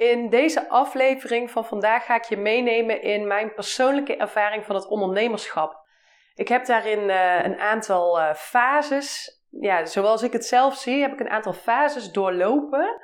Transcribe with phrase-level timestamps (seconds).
[0.00, 4.88] In deze aflevering van vandaag ga ik je meenemen in mijn persoonlijke ervaring van het
[4.88, 5.86] ondernemerschap.
[6.34, 11.12] Ik heb daarin uh, een aantal uh, fases, ja, zoals ik het zelf zie, heb
[11.12, 13.02] ik een aantal fases doorlopen.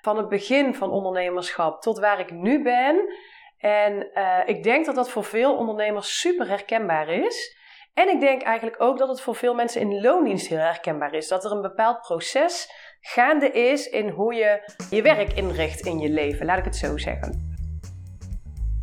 [0.00, 3.14] Van het begin van ondernemerschap tot waar ik nu ben.
[3.58, 7.56] En uh, ik denk dat dat voor veel ondernemers super herkenbaar is.
[7.94, 11.28] En ik denk eigenlijk ook dat het voor veel mensen in loondienst heel herkenbaar is.
[11.28, 12.72] Dat er een bepaald proces
[13.08, 16.46] gaande is in hoe je je werk inricht in je leven.
[16.46, 17.56] Laat ik het zo zeggen.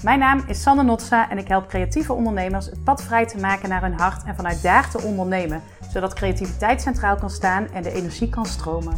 [0.04, 3.70] Mijn naam is Sanne Notsa en ik help creatieve ondernemers het pad vrij te maken
[3.70, 7.92] naar hun hart en vanuit daar te ondernemen, zodat creativiteit centraal kan staan en de
[7.92, 8.98] energie kan stromen.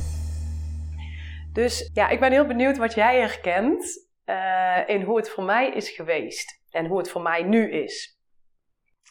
[1.53, 5.69] Dus ja, ik ben heel benieuwd wat jij herkent uh, in hoe het voor mij
[5.69, 8.19] is geweest en hoe het voor mij nu is.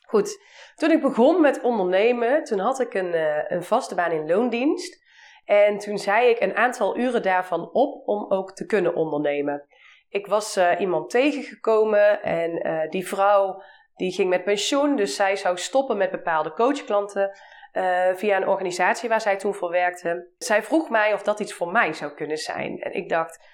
[0.06, 0.40] Goed,
[0.74, 5.04] toen ik begon met ondernemen, toen had ik een, uh, een vaste baan in loondienst.
[5.46, 9.66] En toen zei ik een aantal uren daarvan op om ook te kunnen ondernemen.
[10.09, 13.62] Ik was uh, iemand tegengekomen en uh, die vrouw
[13.95, 17.38] die ging met pensioen, dus zij zou stoppen met bepaalde coachklanten
[17.73, 20.29] uh, via een organisatie waar zij toen voor werkte.
[20.38, 22.80] Zij vroeg mij of dat iets voor mij zou kunnen zijn.
[22.80, 23.45] En ik dacht,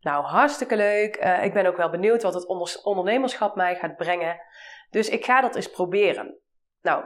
[0.00, 1.16] nou hartstikke leuk.
[1.42, 4.40] ik ben ook wel benieuwd wat het onder ondernemerschap mij gaat brengen.
[4.90, 6.38] Dus ik ga dat eens proberen.
[6.82, 7.04] Nou,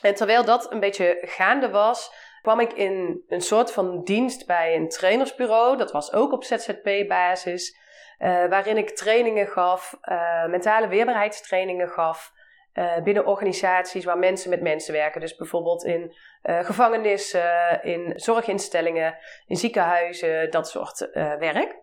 [0.00, 2.12] en terwijl dat een beetje gaande was,
[2.44, 5.76] kwam ik in een soort van dienst bij een trainersbureau.
[5.76, 7.76] Dat was ook op ZZP-basis.
[8.18, 12.32] Uh, waarin ik trainingen gaf, uh, mentale weerbaarheidstrainingen gaf.
[12.74, 15.20] Uh, binnen organisaties waar mensen met mensen werken.
[15.20, 21.76] Dus bijvoorbeeld in gevangenissen, in zorginstellingen, in ziekenhuizen, dat soort werk.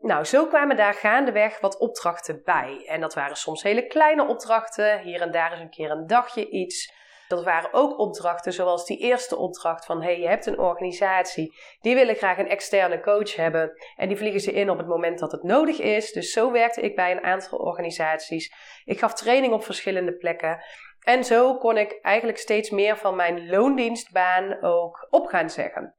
[0.00, 2.84] Nou, zo kwamen daar gaandeweg wat opdrachten bij.
[2.86, 5.00] En dat waren soms hele kleine opdrachten.
[5.00, 6.96] Hier en daar is een keer een dagje iets.
[7.28, 11.94] Dat waren ook opdrachten zoals die eerste opdracht van hey, je hebt een organisatie, die
[11.94, 15.32] willen graag een externe coach hebben en die vliegen ze in op het moment dat
[15.32, 16.12] het nodig is.
[16.12, 18.52] Dus zo werkte ik bij een aantal organisaties.
[18.84, 20.64] Ik gaf training op verschillende plekken.
[21.00, 25.94] En zo kon ik eigenlijk steeds meer van mijn loondienstbaan ook op gaan zeggen.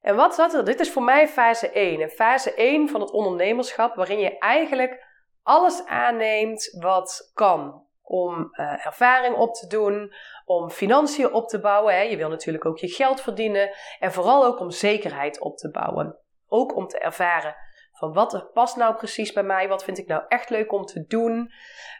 [0.00, 0.64] En wat zat er?
[0.64, 2.00] Dit is voor mij fase 1.
[2.00, 5.04] En fase 1 van het ondernemerschap, waarin je eigenlijk
[5.42, 7.85] alles aanneemt wat kan.
[8.08, 10.12] Om uh, ervaring op te doen,
[10.44, 11.94] om financiën op te bouwen.
[11.94, 12.00] Hè.
[12.00, 13.70] Je wil natuurlijk ook je geld verdienen.
[13.98, 16.16] En vooral ook om zekerheid op te bouwen.
[16.48, 17.56] Ook om te ervaren
[17.96, 19.68] van wat past nou precies bij mij?
[19.68, 21.52] Wat vind ik nou echt leuk om te doen?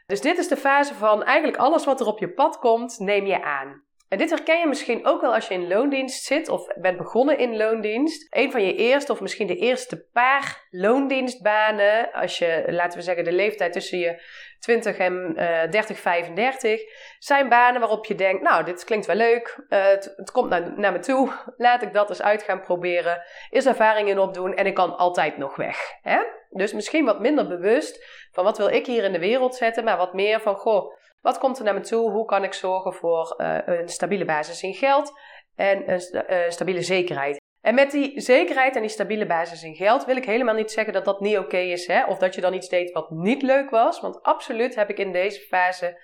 [0.06, 3.26] Dus dit is de fase van eigenlijk alles wat er op je pad komt, neem
[3.26, 3.84] je aan.
[4.08, 7.38] En dit herken je misschien ook wel als je in loondienst zit of bent begonnen
[7.38, 8.26] in loondienst.
[8.30, 13.24] Een van je eerste of misschien de eerste paar loondienstbanen, als je, laten we zeggen,
[13.24, 14.22] de leeftijd tussen je
[14.58, 16.80] 20 en uh, 30, 35,
[17.18, 20.92] zijn banen waarop je denkt, nou, dit klinkt wel leuk, het, het, komt naar, naar
[20.92, 24.74] me toe, laat ik dat eens uit gaan proberen, is ervaring in opdoen en ik
[24.74, 25.78] kan altijd nog weg.
[26.02, 26.18] Hè?
[26.50, 29.96] Dus misschien wat minder bewust van wat wil ik hier in de wereld zetten, maar
[29.96, 30.94] wat meer van, goh,
[31.26, 32.10] wat komt er naar me toe?
[32.10, 35.12] Hoe kan ik zorgen voor uh, een stabiele basis in geld
[35.54, 37.41] en een uh, stabiele zekerheid?
[37.60, 40.92] En met die zekerheid en die stabiele basis in geld wil ik helemaal niet zeggen
[40.92, 42.04] dat dat niet oké is, hè?
[42.04, 44.00] of dat je dan iets deed wat niet leuk was.
[44.00, 46.00] Want absoluut heb ik in deze fase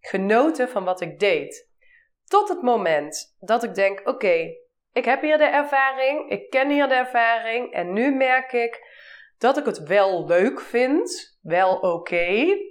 [0.00, 1.68] genoten van wat ik deed.
[2.24, 4.54] Tot het moment dat ik denk: oké,
[4.92, 8.92] ik heb hier de ervaring, ik ken hier de ervaring en nu merk ik
[9.38, 12.26] dat ik het wel leuk vind, wel oké,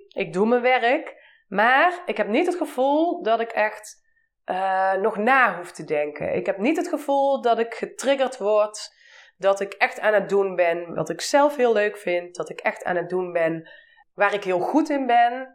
[0.08, 1.22] ik doe mijn werk.
[1.54, 4.04] Maar ik heb niet het gevoel dat ik echt
[4.46, 6.36] uh, nog na hoef te denken.
[6.36, 8.94] Ik heb niet het gevoel dat ik getriggerd word.
[9.38, 12.36] Dat ik echt aan het doen ben wat ik zelf heel leuk vind.
[12.36, 13.70] Dat ik echt aan het doen ben
[14.14, 15.54] waar ik heel goed in ben.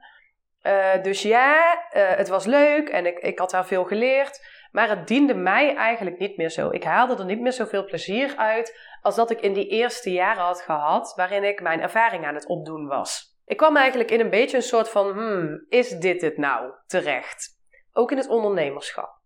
[0.63, 4.47] Uh, dus ja, uh, het was leuk en ik, ik had daar veel geleerd.
[4.71, 6.71] Maar het diende mij eigenlijk niet meer zo.
[6.71, 10.43] Ik haalde er niet meer zoveel plezier uit als dat ik in die eerste jaren
[10.43, 13.38] had gehad, waarin ik mijn ervaring aan het opdoen was.
[13.49, 17.49] Ik kwam eigenlijk in een beetje een soort van, hmm, is dit het nou terecht?
[17.93, 19.19] Ook in het ondernemerschap.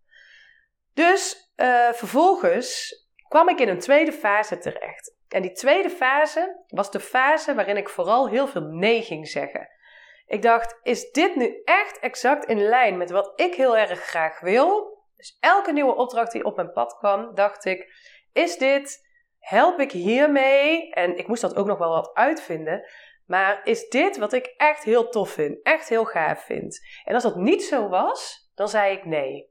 [0.95, 2.95] Dus uh, vervolgens
[3.29, 5.17] kwam ik in een tweede fase terecht.
[5.29, 9.69] En die tweede fase was de fase waarin ik vooral heel veel nee ging zeggen.
[10.27, 14.41] Ik dacht, is dit nu echt exact in lijn met wat ik heel erg graag
[14.41, 15.01] wil?
[15.17, 17.93] Dus elke nieuwe opdracht die op mijn pad kwam, dacht ik,
[18.33, 19.09] is dit,
[19.39, 20.91] help ik hiermee?
[20.91, 22.85] En ik moest dat ook nog wel wat uitvinden.
[23.27, 26.81] Maar is dit wat ik echt heel tof vind, echt heel gaaf vind?
[27.05, 29.51] En als dat niet zo was, dan zei ik nee.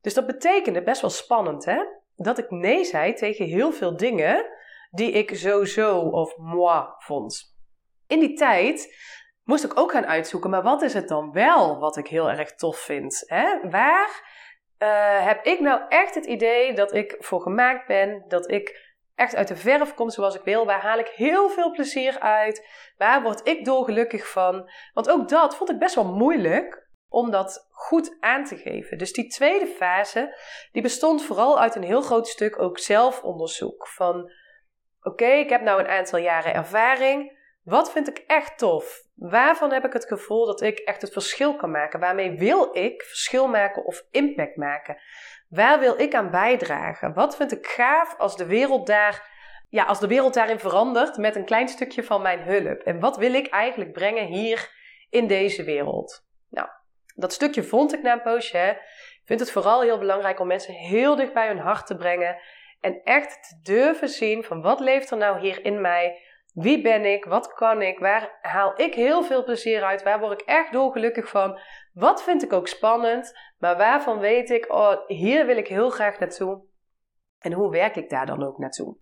[0.00, 1.78] Dus dat betekende best wel spannend, hè?
[2.16, 4.46] Dat ik nee zei tegen heel veel dingen
[4.90, 5.34] die ik
[5.64, 7.56] zo of moi vond.
[8.06, 8.94] In die tijd
[9.44, 12.54] moest ik ook gaan uitzoeken, maar wat is het dan wel wat ik heel erg
[12.54, 13.22] tof vind?
[13.26, 13.70] Hè?
[13.70, 14.38] Waar
[14.78, 18.89] uh, heb ik nou echt het idee dat ik voor gemaakt ben, dat ik
[19.20, 20.66] echt uit de verf komt zoals ik wil?
[20.66, 22.66] Waar haal ik heel veel plezier uit?
[22.96, 24.70] Waar word ik dolgelukkig van?
[24.92, 28.98] Want ook dat vond ik best wel moeilijk om dat goed aan te geven.
[28.98, 30.36] Dus die tweede fase,
[30.72, 33.88] die bestond vooral uit een heel groot stuk ook zelfonderzoek.
[33.88, 34.32] Van,
[35.02, 37.38] oké, ik heb nou een aantal jaren ervaring.
[37.62, 39.02] Wat vind ik echt tof?
[39.14, 42.00] Waarvan heb ik het gevoel dat ik echt het verschil kan maken?
[42.00, 44.96] Waarmee wil ik verschil maken of impact maken?
[45.50, 47.14] Waar wil ik aan bijdragen?
[47.14, 49.28] Wat vind ik gaaf als de wereld daar,
[49.68, 52.80] ja, als de wereld daarin verandert met een klein stukje van mijn hulp?
[52.80, 54.70] En wat wil ik eigenlijk brengen hier
[55.10, 56.26] in deze wereld?
[56.50, 56.68] Nou,
[57.14, 58.56] dat stukje vond ik na een poosje.
[58.56, 58.70] Hè.
[58.70, 62.36] Ik vind het vooral heel belangrijk om mensen heel dicht bij hun hart te brengen.
[62.80, 66.18] En echt te durven zien van wat leeft er nou hier in mij?
[66.60, 67.24] Wie ben ik?
[67.24, 67.98] Wat kan ik?
[67.98, 70.02] Waar haal ik heel veel plezier uit?
[70.02, 71.58] Waar word ik echt dolgelukkig van?
[71.92, 73.38] Wat vind ik ook spannend?
[73.58, 76.62] Maar waarvan weet ik, oh, hier wil ik heel graag naartoe.
[77.38, 78.96] En hoe werk ik daar dan ook naartoe?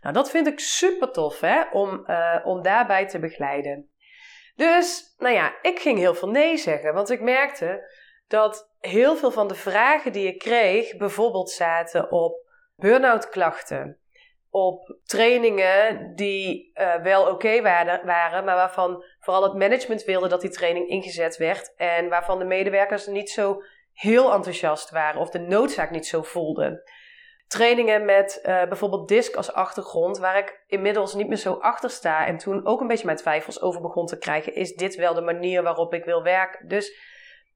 [0.00, 3.90] Nou, dat vind ik super tof hè, om, uh, om daarbij te begeleiden.
[4.54, 7.92] Dus, nou ja, ik ging heel veel nee zeggen, want ik merkte
[8.26, 13.98] dat heel veel van de vragen die ik kreeg bijvoorbeeld zaten op burn-out klachten,
[14.54, 20.40] op trainingen die uh, wel oké waren, waren, maar waarvan vooral het management wilde dat
[20.40, 23.62] die training ingezet werd en waarvan de medewerkers niet zo
[23.92, 26.82] heel enthousiast waren of de noodzaak niet zo voelden.
[27.46, 32.26] Trainingen met uh, bijvoorbeeld DISC als achtergrond, waar ik inmiddels niet meer zo achter sta
[32.26, 35.20] en toen ook een beetje mijn twijfels over begon te krijgen, is dit wel de
[35.20, 36.68] manier waarop ik wil werken?
[36.68, 36.98] Dus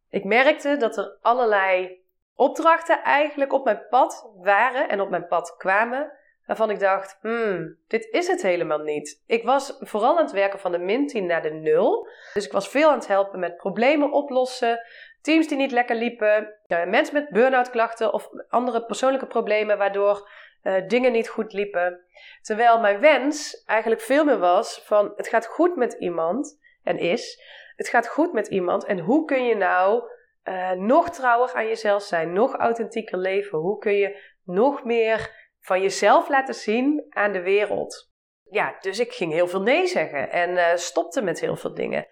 [0.08, 2.02] ik merkte dat er allerlei
[2.34, 6.12] opdrachten eigenlijk op mijn pad waren en op mijn pad kwamen,
[6.48, 9.22] waarvan ik dacht, hmm, dit is het helemaal niet.
[9.26, 12.08] Ik was vooral aan het werken van de min 10 naar de 0.
[12.34, 14.80] Dus ik was veel aan het helpen met problemen oplossen,
[15.22, 20.30] teams die niet lekker liepen, mensen met burn-out klachten of andere persoonlijke problemen waardoor
[20.62, 22.00] uh, dingen niet goed liepen.
[22.42, 27.42] Terwijl mijn wens eigenlijk veel meer was van het gaat goed met iemand en is,
[27.76, 30.02] het gaat goed met iemand en hoe kun je nou
[30.44, 33.58] uh, nog trouwer aan jezelf zijn, nog authentieker leven?
[33.58, 35.37] Hoe kun je nog meer
[35.68, 38.10] van jezelf laten zien aan de wereld?
[38.50, 42.06] Ja, dus ik ging heel veel nee zeggen en uh, stopte met heel veel dingen.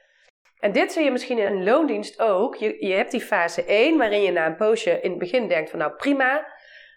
[0.59, 2.55] En dit zie je misschien in een loondienst ook.
[2.55, 5.71] Je, je hebt die fase 1 waarin je na een poosje in het begin denkt
[5.71, 6.47] van nou prima,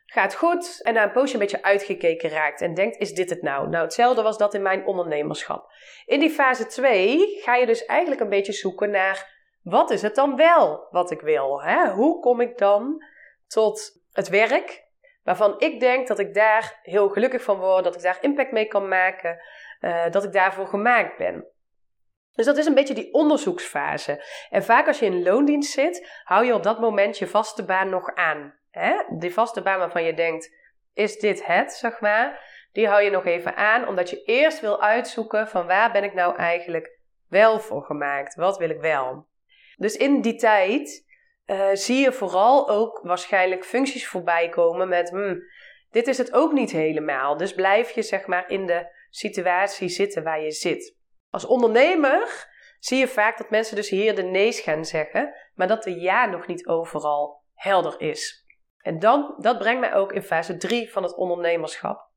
[0.05, 0.81] gaat goed.
[0.81, 3.69] En na een poosje een beetje uitgekeken raakt en denkt is dit het nou?
[3.69, 5.71] Nou hetzelfde was dat in mijn ondernemerschap.
[6.05, 10.15] In die fase 2 ga je dus eigenlijk een beetje zoeken naar wat is het
[10.15, 11.61] dan wel wat ik wil?
[11.61, 11.89] Hè?
[11.89, 13.03] Hoe kom ik dan
[13.47, 14.87] tot het werk
[15.29, 18.65] waarvan ik denk dat ik daar heel gelukkig van word, dat ik daar impact mee
[18.65, 19.41] kan maken,
[19.81, 21.47] uh, dat ik daarvoor gemaakt ben.
[22.33, 24.25] Dus dat is een beetje die onderzoeksfase.
[24.49, 27.89] En vaak als je in loondienst zit, hou je op dat moment je vaste baan
[27.89, 28.53] nog aan.
[28.71, 29.03] Hè?
[29.09, 30.55] Die vaste baan waarvan je denkt,
[30.93, 32.41] is dit het, zeg maar,
[32.71, 36.13] die hou je nog even aan, omdat je eerst wil uitzoeken van waar ben ik
[36.13, 38.35] nou eigenlijk wel voor gemaakt?
[38.35, 39.27] Wat wil ik wel?
[39.75, 41.08] Dus in die tijd
[41.49, 45.43] uh, zie je vooral ook waarschijnlijk functies voorbij komen met, hmm,
[45.91, 47.37] dit is het ook niet helemaal.
[47.37, 50.97] Dus blijf je zeg maar in de situatie zitten waar je zit.
[51.29, 52.47] Als ondernemer
[52.79, 56.25] zie je vaak dat mensen dus hier de nee's gaan zeggen, maar dat de ja
[56.25, 58.45] nog niet overal helder is.
[58.81, 62.07] En dan, dat brengt mij ook in fase 3 van het ondernemerschap.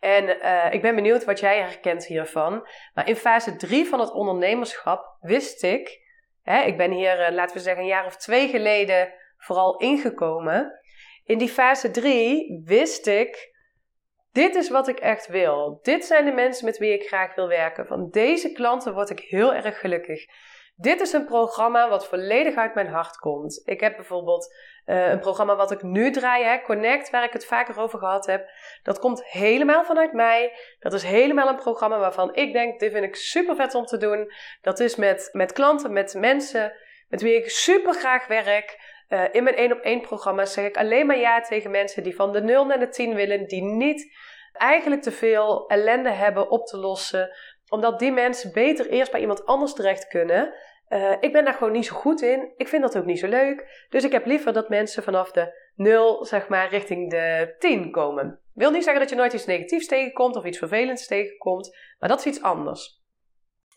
[0.00, 2.68] En uh, ik ben benieuwd wat jij herkent hiervan.
[2.94, 6.03] Maar in fase 3 van het ondernemerschap wist ik,
[6.44, 10.80] hè, ik ben hier, uh, laten we zeggen, een jaar of twee geleden vooral ingekomen.
[11.24, 13.52] In die fase 3 wist ik
[14.34, 15.78] dit is wat ik echt wil.
[15.82, 17.86] Dit zijn de mensen met wie ik graag wil werken.
[17.86, 20.24] Van deze klanten word ik heel erg gelukkig.
[20.76, 23.62] Dit is een programma wat volledig uit mijn hart komt.
[23.64, 24.54] Ik heb bijvoorbeeld
[24.86, 28.26] uh, een programma wat ik nu draai, hè, Connect, waar ik het vaker over gehad
[28.26, 28.48] heb.
[28.82, 30.52] Dat komt helemaal vanuit mij.
[30.78, 33.96] Dat is helemaal een programma waarvan ik denk, dit vind ik super vet om te
[33.96, 34.32] doen.
[34.62, 36.72] Dat is met, met klanten, met mensen
[37.08, 38.92] met wie ik super graag werk.
[39.08, 42.14] Uh, in mijn één op één programma's zeg ik alleen maar ja tegen mensen die
[42.14, 44.16] van de 0 naar de 10 willen, die niet
[44.52, 47.30] eigenlijk te veel ellende hebben op te lossen,
[47.68, 50.54] omdat die mensen beter eerst bij iemand anders terecht kunnen.
[50.88, 52.52] Uh, ik ben daar gewoon niet zo goed in.
[52.56, 53.86] Ik vind dat ook niet zo leuk.
[53.88, 58.40] Dus ik heb liever dat mensen vanaf de 0, zeg maar, richting de 10 komen.
[58.52, 62.18] Wil niet zeggen dat je nooit iets negatiefs tegenkomt of iets vervelends tegenkomt, maar dat
[62.18, 63.02] is iets anders.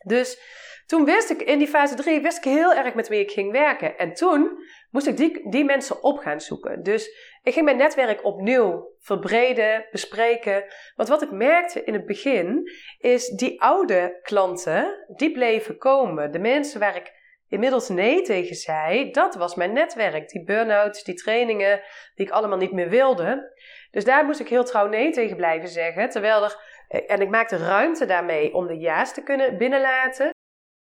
[0.06, 0.42] Dus
[0.86, 3.52] toen wist ik in die fase 3 wist ik heel erg met wie ik ging
[3.52, 3.98] werken.
[3.98, 4.58] En toen
[4.92, 6.84] moest ik die, die mensen op gaan zoeken.
[6.84, 7.10] Dus
[7.48, 10.64] ik ging mijn netwerk opnieuw verbreden, bespreken.
[10.96, 16.32] Want wat ik merkte in het begin is die oude klanten, die bleven komen.
[16.32, 17.14] De mensen waar ik
[17.50, 20.30] inmiddels nee tegen zei, dat was mijn netwerk.
[20.30, 21.82] Die burn-outs, die trainingen
[22.16, 23.58] die ik allemaal niet meer wilde.
[23.92, 26.10] Dus daar moest ik heel trouw nee tegen blijven zeggen.
[26.10, 26.56] Terwijl er,
[27.08, 30.30] en ik maakte ruimte daarmee om de ja's te kunnen binnenlaten.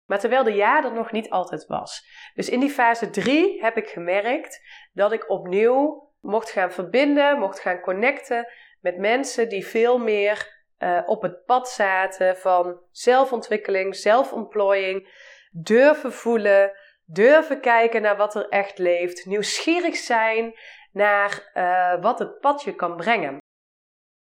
[0.05, 2.07] Maar terwijl de ja er nog niet altijd was.
[2.33, 4.61] Dus in die fase 3 heb ik gemerkt
[4.93, 8.47] dat ik opnieuw mocht gaan verbinden, mocht gaan connecten
[8.81, 15.09] met mensen die veel meer uh, op het pad zaten van zelfontwikkeling, zelfontplooiing,
[15.51, 16.71] durven voelen,
[17.05, 20.53] durven kijken naar wat er echt leeft, nieuwsgierig zijn
[20.91, 23.37] naar uh, wat het pad je kan brengen.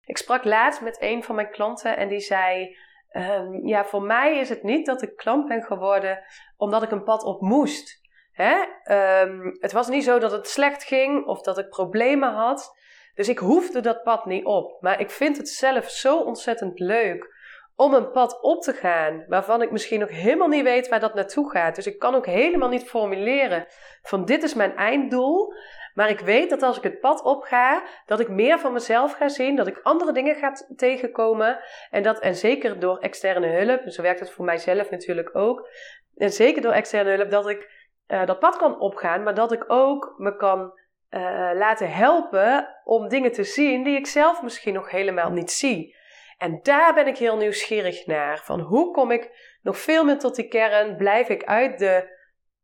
[0.05, 2.77] Ik sprak laatst met een van mijn klanten en die zei:
[3.11, 6.23] um, Ja, voor mij is het niet dat ik klant ben geworden
[6.57, 8.06] omdat ik een pad op moest.
[8.37, 12.75] Um, het was niet zo dat het slecht ging of dat ik problemen had.
[13.15, 14.81] Dus ik hoefde dat pad niet op.
[14.81, 17.35] Maar ik vind het zelf zo ontzettend leuk
[17.75, 21.13] om een pad op te gaan waarvan ik misschien nog helemaal niet weet waar dat
[21.13, 21.75] naartoe gaat.
[21.75, 23.65] Dus ik kan ook helemaal niet formuleren
[24.01, 25.53] van dit is mijn einddoel.
[25.93, 29.13] Maar ik weet dat als ik het pad op ga, dat ik meer van mezelf
[29.13, 31.59] ga zien, dat ik andere dingen ga tegenkomen.
[31.89, 35.69] En, dat, en zeker door externe hulp, zo werkt het voor mijzelf natuurlijk ook.
[36.15, 37.76] En zeker door externe hulp, dat ik
[38.07, 43.07] uh, dat pad kan opgaan, maar dat ik ook me kan uh, laten helpen om
[43.07, 45.95] dingen te zien die ik zelf misschien nog helemaal niet zie.
[46.37, 48.37] En daar ben ik heel nieuwsgierig naar.
[48.43, 50.95] Van hoe kom ik nog veel meer tot die kern?
[50.95, 52.15] Blijf ik uit de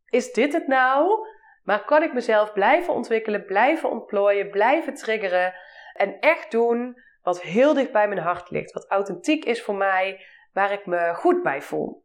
[0.09, 1.27] is dit het nou?
[1.63, 5.53] Maar kan ik mezelf blijven ontwikkelen, blijven ontplooien, blijven triggeren
[5.93, 10.25] en echt doen wat heel dicht bij mijn hart ligt, wat authentiek is voor mij,
[10.53, 12.02] waar ik me goed bij voel.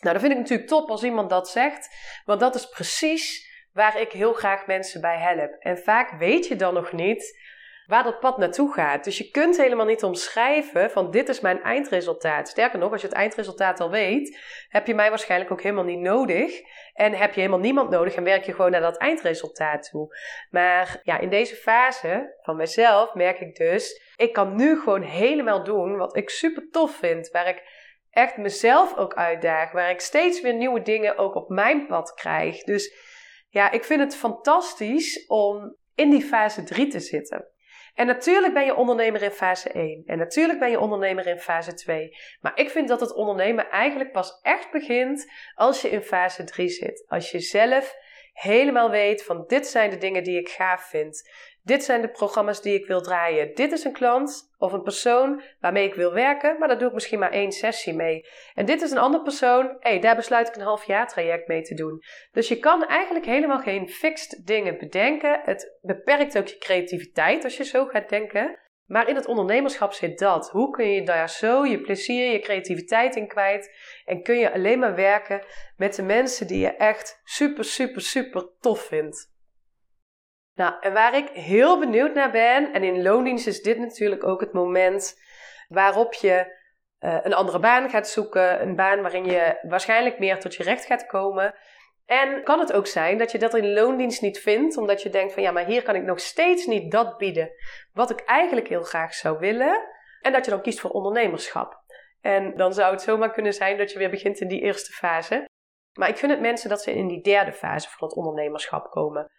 [0.00, 1.88] Nou, dat vind ik natuurlijk top als iemand dat zegt,
[2.24, 5.56] want dat is precies waar ik heel graag mensen bij help.
[5.58, 7.38] En vaak weet je dan nog niet
[7.90, 9.04] waar dat pad naartoe gaat.
[9.04, 12.48] Dus je kunt helemaal niet omschrijven van dit is mijn eindresultaat.
[12.48, 14.38] Sterker nog, als je het eindresultaat al weet,
[14.68, 16.60] heb je mij waarschijnlijk ook helemaal niet nodig.
[16.94, 20.16] En heb je helemaal niemand nodig en werk je gewoon naar dat eindresultaat toe.
[20.50, 25.64] Maar ja, in deze fase van mezelf merk ik dus, ik kan nu gewoon helemaal
[25.64, 27.30] doen wat ik super tof vind.
[27.30, 27.62] Waar ik
[28.10, 29.72] echt mezelf ook uitdaag.
[29.72, 32.62] Waar ik steeds weer nieuwe dingen ook op mijn pad krijg.
[32.62, 32.94] Dus
[33.48, 37.48] ja, ik vind het fantastisch om in die fase 3 te zitten.
[37.94, 40.02] En natuurlijk ben je ondernemer in fase 1.
[40.06, 42.16] En natuurlijk ben je ondernemer in fase 2.
[42.40, 46.68] Maar ik vind dat het ondernemen eigenlijk pas echt begint als je in fase 3
[46.68, 47.04] zit.
[47.08, 47.94] Als je zelf
[48.32, 51.30] helemaal weet van dit zijn de dingen die ik gaaf vind.
[51.62, 53.54] Dit zijn de programma's die ik wil draaien.
[53.54, 56.94] Dit is een klant of een persoon waarmee ik wil werken, maar daar doe ik
[56.94, 58.26] misschien maar één sessie mee.
[58.54, 61.62] En dit is een andere persoon, hey, daar besluit ik een half jaar traject mee
[61.62, 62.02] te doen.
[62.32, 65.40] Dus je kan eigenlijk helemaal geen fixed dingen bedenken.
[65.44, 68.58] Het beperkt ook je creativiteit als je zo gaat denken.
[68.86, 70.50] Maar in het ondernemerschap zit dat.
[70.50, 73.74] Hoe kun je daar zo je plezier, je creativiteit in kwijt?
[74.04, 75.44] En kun je alleen maar werken
[75.76, 79.29] met de mensen die je echt super, super, super tof vindt.
[80.60, 84.40] Nou, en waar ik heel benieuwd naar ben, en in loondienst is dit natuurlijk ook
[84.40, 85.20] het moment
[85.68, 86.58] waarop je
[87.00, 90.84] uh, een andere baan gaat zoeken, een baan waarin je waarschijnlijk meer tot je recht
[90.84, 91.54] gaat komen.
[92.06, 95.32] En kan het ook zijn dat je dat in loondienst niet vindt, omdat je denkt
[95.32, 97.50] van ja, maar hier kan ik nog steeds niet dat bieden
[97.92, 99.80] wat ik eigenlijk heel graag zou willen.
[100.20, 101.82] En dat je dan kiest voor ondernemerschap.
[102.20, 105.48] En dan zou het zomaar kunnen zijn dat je weer begint in die eerste fase.
[105.98, 109.30] Maar ik vind het mensen dat ze in die derde fase van het ondernemerschap komen.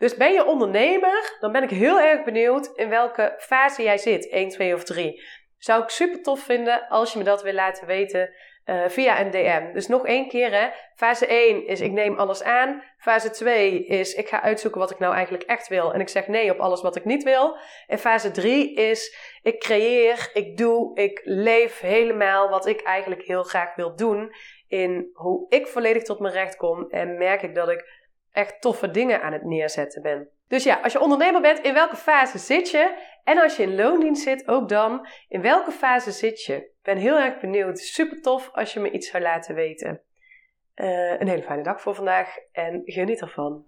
[0.00, 4.28] Dus ben je ondernemer, dan ben ik heel erg benieuwd in welke fase jij zit.
[4.28, 5.22] 1, 2 of 3.
[5.58, 8.30] Zou ik super tof vinden als je me dat wil laten weten
[8.66, 9.72] uh, via een DM.
[9.72, 10.68] Dus nog één keer hè.
[10.94, 12.82] Fase 1 is ik neem alles aan.
[12.98, 15.94] Fase 2 is ik ga uitzoeken wat ik nou eigenlijk echt wil.
[15.94, 17.56] En ik zeg nee op alles wat ik niet wil.
[17.86, 23.42] En fase 3 is ik creëer, ik doe, ik leef helemaal wat ik eigenlijk heel
[23.42, 24.32] graag wil doen.
[24.68, 26.90] In hoe ik volledig tot mijn recht kom.
[26.90, 27.99] En merk ik dat ik
[28.32, 30.28] echt toffe dingen aan het neerzetten ben.
[30.48, 33.08] Dus ja, als je ondernemer bent, in welke fase zit je?
[33.24, 36.54] En als je in loondienst zit, ook dan, in welke fase zit je?
[36.54, 37.78] Ik ben heel erg benieuwd.
[37.78, 40.00] Super tof als je me iets zou laten weten.
[40.76, 43.64] Uh, een hele fijne dag voor vandaag en geniet ervan.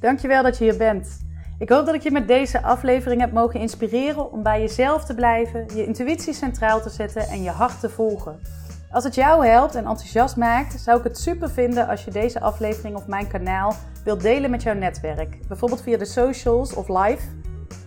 [0.00, 1.28] Dankjewel dat je hier bent.
[1.58, 5.14] Ik hoop dat ik je met deze aflevering heb mogen inspireren om bij jezelf te
[5.14, 8.59] blijven, je intuïtie centraal te zetten en je hart te volgen.
[8.92, 12.40] Als het jou helpt en enthousiast maakt, zou ik het super vinden als je deze
[12.40, 15.38] aflevering of mijn kanaal wilt delen met jouw netwerk.
[15.48, 17.22] Bijvoorbeeld via de socials of live.